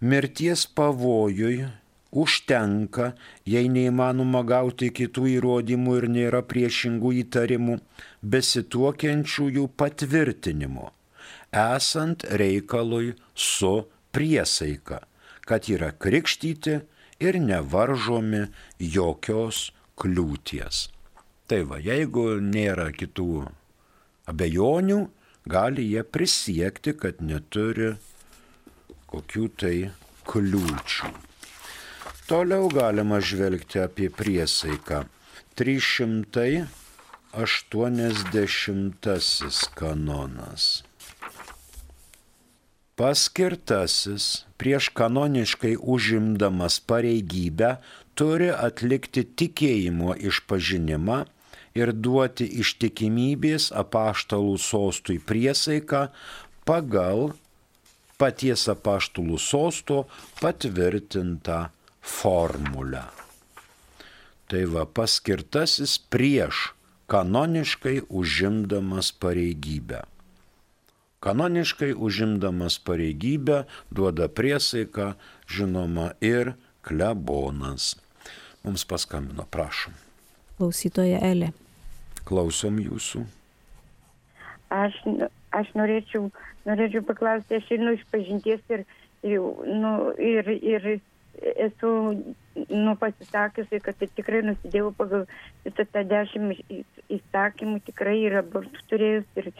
Mirties 0.00 0.66
pavojui 0.76 1.66
užtenka, 2.22 3.12
jei 3.48 3.68
neįmanoma 3.72 4.42
gauti 4.48 4.88
kitų 4.98 5.26
įrodymų 5.36 5.96
ir 6.00 6.06
nėra 6.16 6.42
priešingų 6.50 7.12
įtarimų, 7.22 7.78
besituokiančiųjų 8.34 9.66
patvirtinimo, 9.80 10.90
esant 11.52 12.26
reikalui 12.42 13.14
su 13.34 13.74
priesaika, 14.16 15.02
kad 15.46 15.68
yra 15.70 15.92
krikštyti 15.92 16.80
ir 17.22 17.40
nevaržomi 17.40 18.46
jokios 18.80 19.70
kliūties. 20.00 20.88
Tai 21.46 21.60
va, 21.70 21.78
jeigu 21.78 22.40
nėra 22.42 22.88
kitų 22.96 23.46
abejonių, 24.32 24.98
gali 25.46 25.86
jie 25.92 26.02
prisiekti, 26.02 26.96
kad 26.98 27.22
neturi 27.22 27.94
kokių 29.12 29.46
tai 29.60 29.76
kliūčių. 30.26 31.25
Toliau 32.26 32.66
galima 32.66 33.22
žvelgti 33.22 33.78
apie 33.78 34.10
priesaiką. 34.10 35.06
380 35.54 36.66
kanonas. 39.78 40.82
Paskirtasis 42.98 44.42
prieš 44.58 44.90
kanoniškai 44.98 45.78
užimdamas 45.78 46.82
pareigybę 46.90 47.78
turi 48.18 48.50
atlikti 48.50 49.22
tikėjimo 49.22 50.18
išpažinimą 50.18 51.30
ir 51.78 51.94
duoti 51.94 52.50
ištikimybės 52.64 53.70
apaštalų 53.84 54.58
sostui 54.66 55.22
priesaiką 55.30 56.10
pagal 56.66 57.38
paties 58.18 58.66
apaštulų 58.74 59.38
sosto 59.38 60.10
patvirtintą 60.42 61.70
formulę. 62.06 63.02
Tai 64.46 64.62
va 64.70 64.86
paskirtasis 64.86 65.98
prieš 65.98 66.70
kanoniškai 67.10 68.06
užimdamas 68.08 69.10
pareigybę. 69.12 70.04
Kanoniškai 71.20 71.92
užimdamas 71.94 72.78
pareigybę 72.78 73.64
duoda 73.90 74.28
priesaiką, 74.28 75.14
žinoma, 75.50 76.12
ir 76.20 76.54
klebonas. 76.86 77.96
Mums 78.62 78.86
paskambino, 78.86 79.46
prašom. 79.50 79.94
Klausytoja 80.58 81.18
Elė. 81.26 81.50
Klausom 82.26 82.78
jūsų. 82.82 83.24
Aš, 84.70 84.94
aš 85.54 85.74
norėčiau 85.78 86.30
norėčiau 86.66 87.04
paklausti, 87.06 87.58
aš 87.58 87.68
einu 87.76 87.94
iš 87.96 88.04
pažinties 88.12 88.62
ir, 88.74 88.82
ir, 89.26 89.42
nu, 89.82 89.92
ir, 90.18 90.50
ir 90.58 90.88
esu 91.42 91.90
nu, 92.70 92.94
pasisakiusi, 93.00 93.80
kad 93.84 93.98
tikrai 94.18 94.42
nusidėjau 94.46 94.92
pagal 94.96 95.26
visą 95.64 95.86
tą 95.92 96.04
dešimt 96.08 96.62
įsakymų, 97.18 97.80
tikrai 97.88 98.16
yra 98.28 98.42
abortų 98.44 98.86
turėjus 98.90 99.26
ir, 99.42 99.50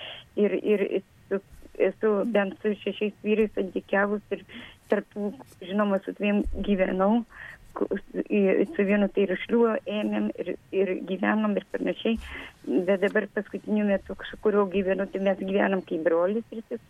ir, 0.40 0.56
ir 0.62 0.86
esu, 1.00 1.42
esu 1.88 2.14
bent 2.32 2.56
su 2.62 2.72
šešiais 2.84 3.18
vyrais 3.26 3.52
santykiavus 3.56 4.24
ir 4.36 4.46
tarp, 4.90 5.18
žinoma, 5.60 6.00
su 6.04 6.16
dviem 6.16 6.42
gyvenau 6.66 7.24
su 7.76 8.84
vienu 8.88 9.08
tai 9.12 9.26
ir 9.26 9.34
šliuo 9.42 9.74
ėmėm 9.84 10.30
ir, 10.40 10.54
ir 10.72 10.92
gyvenom 11.10 11.56
ir 11.58 11.66
panašiai, 11.74 12.16
bet 12.86 13.02
dabar 13.04 13.26
paskutiniu 13.34 13.84
metu, 13.88 14.16
su 14.30 14.38
kuriuo 14.40 14.64
gyvenu, 14.72 15.04
tai 15.12 15.20
mes 15.26 15.42
gyvenam 15.42 15.82
kaip 15.84 16.04
brolis 16.06 16.56
ir 16.56 16.62
jis 16.70 16.80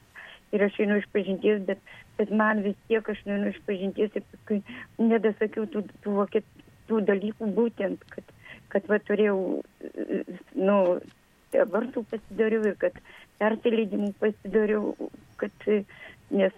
ir 0.56 0.66
aš 0.66 0.80
einu 0.84 1.00
iš 1.00 1.08
pažinties, 1.14 1.62
bet, 1.68 1.82
bet 2.18 2.32
man 2.42 2.64
vis 2.66 2.78
tiek 2.90 3.08
aš 3.12 3.22
einu 3.26 3.52
iš 3.52 3.60
pažinties 3.68 4.16
ir 4.16 4.24
paskui 4.32 4.62
nedasakiau 5.02 5.68
tų, 5.72 5.84
tų, 6.04 6.16
tų, 6.32 6.44
tų 6.90 7.02
dalykų 7.10 7.52
būtent, 7.56 8.04
kad, 8.14 8.34
kad 8.74 8.90
va 8.90 9.00
turėjau, 9.08 9.38
nu, 10.58 10.78
abortų 11.56 12.04
pasidariau 12.10 12.66
ir 12.68 12.76
kad 12.80 12.96
persileidimų 13.40 14.12
pasidariau, 14.20 14.94
kad, 15.40 15.68
nes 16.30 16.56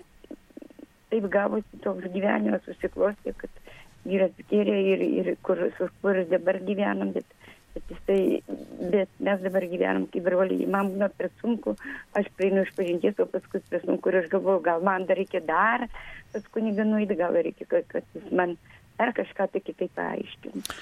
taip 1.13 1.29
gavosi 1.33 1.83
toks 1.85 2.09
gyvenimas 2.13 2.65
susiklosti, 2.67 3.35
kad 3.41 3.63
vyras 4.09 4.35
gėrė 4.51 4.77
ir, 4.95 5.05
ir 5.21 5.31
kur, 5.47 5.61
su 5.79 5.89
kur 6.03 6.21
dabar 6.31 6.61
gyvenam, 6.69 7.13
bet 7.17 7.38
bet 7.79 7.95
jisai, 7.95 8.43
bet 8.93 9.11
mes 9.23 9.43
dabar 9.45 9.67
gyvenam 9.71 10.07
kaip 10.13 10.27
broliai, 10.27 10.67
man 10.71 10.93
būna 10.93 11.09
per 11.15 11.31
sunku, 11.41 11.77
aš 12.19 12.29
prieinu 12.37 12.67
iš 12.67 12.75
pažinties, 12.77 13.19
o 13.23 13.29
paskui 13.31 13.63
per 13.71 13.85
sunku 13.87 14.11
ir 14.11 14.21
aš 14.23 14.31
galvoju, 14.35 14.65
gal 14.67 14.85
man 14.85 15.07
dar 15.09 15.21
reikia 15.21 15.41
dar 15.47 15.87
pas 16.33 16.49
kunigą 16.55 16.85
nueiti, 16.85 17.17
gal 17.17 17.37
reikia, 17.37 17.69
kad, 17.71 17.87
kad 17.89 18.07
jis 18.17 18.33
man 18.35 18.57
dar 18.99 19.15
kažką 19.17 19.49
tai 19.53 19.63
kitaip 19.65 19.95
paaiškintų. 19.97 20.79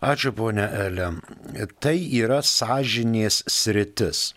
Ačiū, 0.00 0.32
ponė 0.32 0.64
Elė. 0.86 1.10
Tai 1.84 1.96
yra 2.22 2.40
sąžinės 2.40 3.42
sritis. 3.52 4.30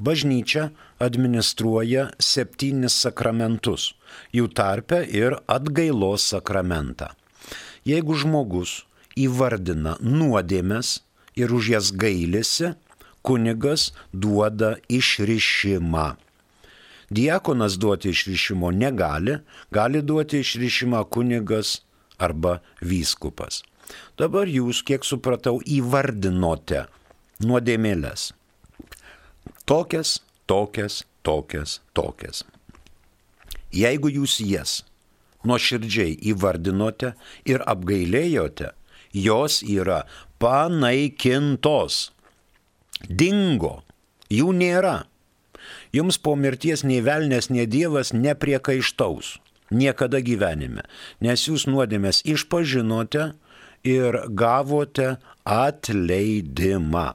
Bažnyčia 0.00 0.70
administruoja 0.96 2.06
septynis 2.16 2.94
sakramentus, 3.04 3.90
jų 4.32 4.46
tarpe 4.56 5.02
ir 5.04 5.36
atgailos 5.44 6.24
sakramentą. 6.32 7.10
Jeigu 7.84 8.16
žmogus 8.16 8.86
įvardina 9.20 9.98
nuodėmės, 10.00 11.02
ir 11.36 11.52
už 11.52 11.70
jas 11.74 11.92
gailisi, 11.92 12.74
kunigas 13.22 13.90
duoda 14.12 14.76
išrišimą. 14.88 16.16
Diekonas 17.10 17.74
duoti 17.78 18.12
išrišimo 18.14 18.70
negali, 18.70 19.40
gali 19.74 20.02
duoti 20.02 20.40
išrišimą 20.44 21.04
kunigas 21.10 21.80
arba 22.18 22.60
vyskupas. 22.80 23.64
Dabar 24.18 24.46
jūs, 24.46 24.84
kiek 24.86 25.02
supratau, 25.02 25.58
įvardinote 25.66 26.84
nuodėmėlės. 27.42 28.30
Tokias, 29.66 30.20
tokias, 30.46 31.02
tokias, 31.26 31.80
tokias. 31.94 32.44
Jeigu 33.74 34.10
jūs 34.10 34.38
jas 34.42 34.80
nuoširdžiai 35.46 36.16
įvardinote 36.30 37.14
ir 37.48 37.62
apgailėjote, 37.66 38.72
jos 39.14 39.60
yra 39.66 40.04
panaikintos. 40.40 42.08
Dingo. 43.08 43.80
Jų 44.30 44.50
nėra. 44.56 44.96
Jums 45.94 46.18
po 46.22 46.36
mirties 46.38 46.84
nei 46.86 47.00
velnės, 47.04 47.50
nei 47.50 47.66
Dievas 47.68 48.14
nepriekaištaus. 48.14 49.38
Niekada 49.70 50.20
gyvenime. 50.24 50.86
Nes 51.22 51.46
jūs 51.46 51.66
nuodėmės 51.70 52.22
išpažinote 52.26 53.32
ir 53.86 54.20
gavote 54.34 55.16
atleidimą. 55.46 57.06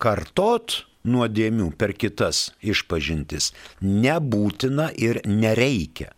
Kartot 0.00 0.84
nuodėmių 1.04 1.70
per 1.78 1.92
kitas 1.96 2.50
išpažintis 2.64 3.52
nebūtina 3.84 4.90
ir 4.96 5.20
nereikia. 5.28 6.12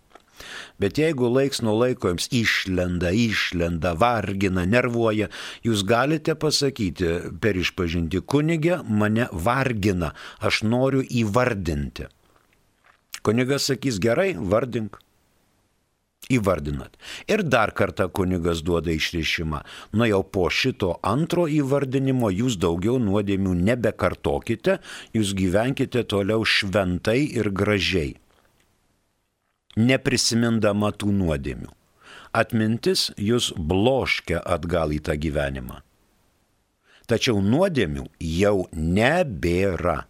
Bet 0.83 0.99
jeigu 1.01 1.31
laiks 1.33 1.62
nuo 1.64 1.72
laiko 1.81 2.11
jums 2.12 2.29
išlenda, 2.37 3.11
išlenda, 3.16 3.95
vargina, 3.97 4.66
nervuoja, 4.68 5.31
jūs 5.64 5.87
galite 5.89 6.35
pasakyti 6.37 7.14
per 7.41 7.57
išpažinti 7.57 8.20
kunigę, 8.20 8.83
mane 8.85 9.31
vargina, 9.33 10.12
aš 10.45 10.62
noriu 10.68 11.01
įvardinti. 11.01 12.11
Kunigas 13.24 13.70
sakys 13.70 13.97
gerai, 14.03 14.35
vardink. 14.37 15.01
Įvardinat. 16.31 16.97
Ir 17.31 17.45
dar 17.47 17.70
kartą 17.70 18.09
kunigas 18.11 18.61
duoda 18.66 18.91
išrišimą. 18.91 19.61
Na 19.95 20.09
jau 20.11 20.24
po 20.27 20.49
šito 20.51 20.97
antro 21.07 21.47
įvardinimo 21.47 22.33
jūs 22.35 22.59
daugiau 22.59 22.99
nuodėmių 22.99 23.55
nebekartokite, 23.62 24.81
jūs 25.14 25.33
gyvenkite 25.39 26.03
toliau 26.11 26.43
šventai 26.43 27.20
ir 27.39 27.53
gražiai 27.55 28.16
neprisimindama 29.77 30.93
tų 30.97 31.12
nuodėmių. 31.12 31.70
Atmintis 32.37 33.11
jūs 33.16 33.53
bloškia 33.57 34.43
atgal 34.45 34.93
į 34.93 35.01
tą 35.09 35.16
gyvenimą. 35.20 35.81
Tačiau 37.07 37.39
nuodėmių 37.41 38.09
jau 38.18 38.66
nebėra. 38.74 40.05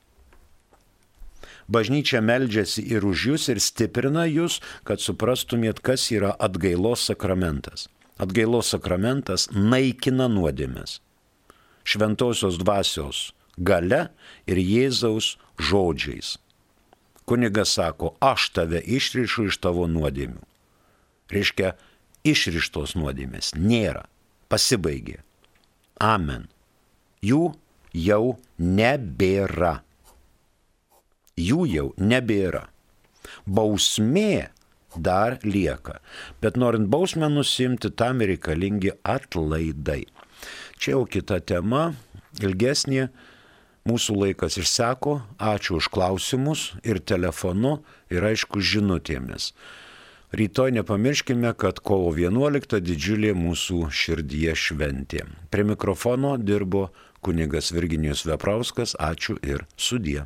Bažnyčia 1.69 2.23
meldžiasi 2.23 2.85
ir 2.95 3.05
už 3.05 3.27
jūs 3.31 3.49
ir 3.53 3.61
stiprina 3.61 4.25
jūs, 4.31 4.61
kad 4.87 5.03
suprastumėt, 5.03 5.83
kas 5.83 6.09
yra 6.14 6.33
atgailos 6.39 7.05
sakramentas. 7.11 7.89
Atgailos 8.23 8.71
sakramentas 8.73 9.51
naikina 9.53 10.31
nuodėmės. 10.33 11.01
Šventosios 11.87 12.57
dvasios 12.62 13.35
gale 13.59 14.09
ir 14.47 14.62
Jėzaus 14.62 15.37
žodžiais 15.59 16.37
kunigas 17.27 17.74
sako, 17.77 18.14
aš 18.20 18.51
tave 18.57 18.81
išrišu 18.81 19.49
iš 19.51 19.59
tavo 19.62 19.87
nuodėmių. 19.91 20.43
Reiškia, 21.33 21.74
išrištos 22.27 22.95
nuodėmės 22.99 23.55
nėra, 23.59 24.07
pasibaigė. 24.51 25.20
Amen. 26.03 26.47
Jų 27.24 27.55
jau 27.97 28.37
nebėra. 28.59 29.81
Jų 31.37 31.66
jau 31.68 31.87
nebėra. 31.99 32.66
Bausmė 33.47 34.49
dar 34.97 35.39
lieka. 35.45 36.01
Bet 36.41 36.57
norint 36.57 36.89
bausmę 36.89 37.29
nusimti, 37.33 37.91
tam 37.91 38.22
reikalingi 38.24 38.95
atlaidai. 39.05 40.05
Čia 40.79 40.97
jau 40.97 41.05
kita 41.09 41.41
tema, 41.45 41.91
ilgesnė 42.41 43.09
Mūsų 43.87 44.16
laikas 44.18 44.57
išseko, 44.59 45.20
ačiū 45.39 45.76
už 45.78 45.87
klausimus 45.95 46.72
ir 46.82 46.99
telefonu 46.99 47.84
ir 48.11 48.24
aišku 48.26 48.59
žinutėmis. 48.59 49.53
Rytoj 50.34 50.72
nepamirškime, 50.74 51.53
kad 51.55 51.78
kovo 51.78 52.11
11 52.18 52.80
didžiulė 52.82 53.30
mūsų 53.39 53.87
širdyje 53.95 54.57
šventė. 54.59 55.22
Prie 55.55 55.64
mikrofono 55.70 56.34
dirbo 56.34 56.89
kunigas 57.22 57.70
Virginijus 57.70 58.26
Veprauskas, 58.26 58.97
ačiū 58.99 59.39
ir 59.47 59.62
sudie. 59.78 60.24